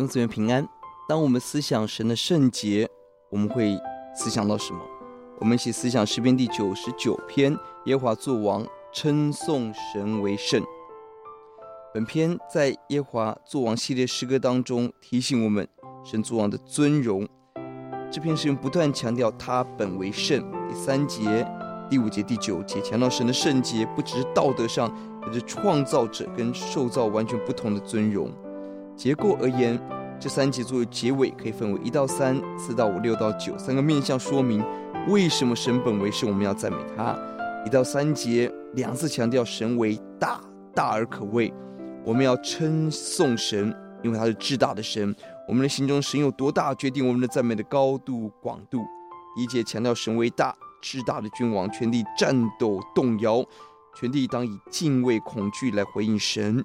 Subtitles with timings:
[0.00, 0.66] 弟兄姊妹平安。
[1.06, 2.88] 当我们思想神的圣洁，
[3.28, 3.78] 我们会
[4.14, 4.80] 思想到什么？
[5.38, 7.54] 我们一起思想诗篇第九十九篇：
[7.84, 10.64] 耶华作王，称颂神为圣。
[11.92, 15.68] 本篇在耶华作王系列诗歌当中提醒我们
[16.02, 17.28] 神作王的尊荣。
[18.10, 20.42] 这篇诗篇不断强调他本为圣。
[20.66, 21.46] 第三节、
[21.90, 24.90] 第五节、第九节强调神的圣洁，不只是道德上，
[25.26, 28.32] 也是创造者跟受造完全不同的尊荣。
[29.00, 29.80] 结构而言，
[30.20, 34.62] 这三节作为结尾，可以分为一到三、四到五、六到九三个面向说明
[35.08, 37.16] 为什么神本为圣，我们要赞美他。
[37.64, 40.38] 一到三节两次强调神为大，
[40.74, 41.50] 大而可畏，
[42.04, 45.16] 我们要称颂神，因为他是至大的神。
[45.48, 48.84] 我们的心中神有多大，决定我们的赞美的高度广度。
[49.34, 53.42] 一节强调神为大，至大的君王，全地战斗动摇，
[53.98, 56.62] 全地当以敬畏恐惧来回应神。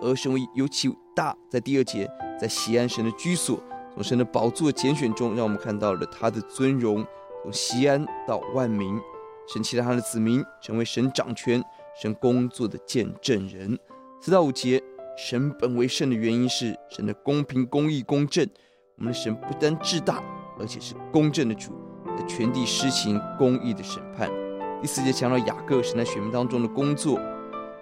[0.00, 2.08] 而神为尤其大，在第二节，
[2.40, 3.60] 在西安神的居所，
[3.92, 7.04] 从神的宝座拣选中，让我们看到了他的尊荣。
[7.42, 8.98] 从西安到万民，
[9.52, 11.62] 神期待他的子民成为神掌权、
[12.00, 13.78] 神工作的见证人。
[14.20, 14.82] 四到五节，
[15.16, 18.46] 神本为圣的原因是神的公平、公义、公正。
[18.96, 20.22] 我们的神不单至大，
[20.58, 21.72] 而且是公正的主，
[22.16, 24.30] 在全地施行公义的审判。
[24.80, 27.20] 第四节强调雅各神在选民当中的工作。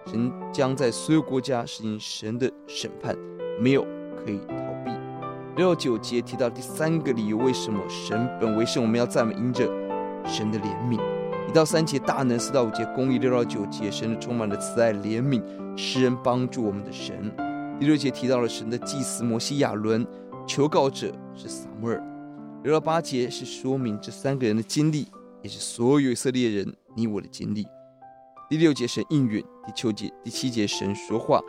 [0.06, 3.16] 神将在所有国家实行神的审判，
[3.60, 3.82] 没有
[4.24, 4.54] 可以逃
[4.84, 4.90] 避。
[5.56, 9.66] 六到九节提到第三个理由，为什么神本为圣，我们要赞美，因着
[10.24, 11.00] 神的怜悯。
[11.48, 15.42] 一到三节大能，四到五节公义，六到九节神的充满了慈爱怜悯，
[15.76, 17.32] 施恩帮助我们的神。
[17.80, 20.06] 第六节提到了神的祭司摩西亚伦，
[20.46, 22.02] 求告者是撒母耳。
[22.62, 25.06] 六到八节是说明这三个人的经历，
[25.42, 27.66] 也是所有以色列人你我的经历。
[28.48, 31.42] 第六节神应允，第九节、第七节神说话，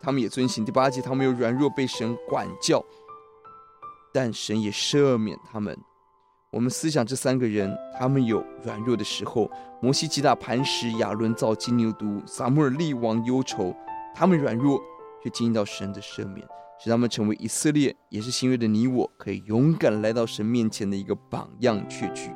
[0.00, 0.64] 他们也遵行。
[0.64, 2.84] 第八节他们有软弱被神管教，
[4.12, 5.78] 但神也赦免他们。
[6.50, 9.48] 我们思想这三个人，他们有软弱的时候。
[9.80, 13.72] 摩西击打磐石，亚伦造金牛犊，撒母耳立王忧愁。
[14.12, 14.80] 他们软弱，
[15.22, 16.44] 却经历到神的赦免，
[16.82, 22.32] 使他们成为以色列，也是新约的你我，可以勇敢来到神面前的一个榜样确据。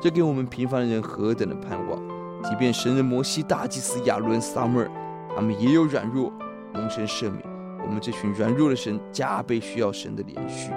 [0.00, 2.13] 这给我们平凡人何等的盼望！
[2.44, 4.90] 即便神人摩西、大祭司亚伦、撒母耳，
[5.34, 6.30] 他们也有软弱，
[6.74, 7.42] 蒙神赦免。
[7.82, 10.70] 我们这群软弱的神，加倍需要神的怜恤。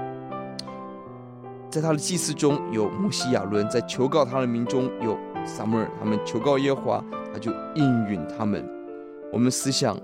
[1.69, 8.65] 在他的祭司中有摩西、亚伦，在求告他的名中有撒母耳，他们求告耶和华，他就应允他们。
[9.31, 9.99] 我们思想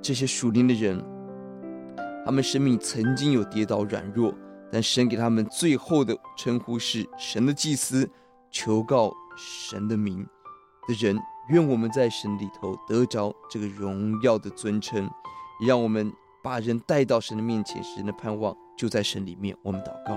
[0.00, 1.04] 这些属灵的人，
[2.24, 4.32] 他们生命曾经有跌倒软弱，
[4.70, 8.08] 但神给他们最后的称呼是神的祭司，
[8.50, 10.24] 求告神的名。
[10.90, 11.16] 的人，
[11.48, 15.08] 愿我们在神里头得着这个荣耀的尊称，
[15.66, 16.12] 让我们
[16.42, 19.56] 把人带到神的面前，使人的盼望就在神里面。
[19.62, 20.14] 我们祷告，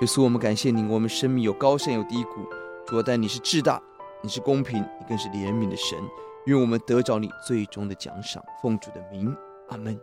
[0.00, 0.82] 耶稣，我们感谢你。
[0.84, 2.42] 我们生命有高山有低谷，
[2.86, 3.80] 主啊，但你是至大，
[4.22, 5.98] 你是公平，你更是怜悯的神。
[6.46, 8.42] 愿我们得着你最终的奖赏。
[8.62, 9.36] 奉主的名，
[9.68, 9.98] 阿门。